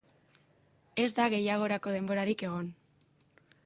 Ez 1.03 1.09
da 1.21 1.27
gehiagorako 1.35 1.95
denborarik 1.99 2.47
egon. 2.51 2.77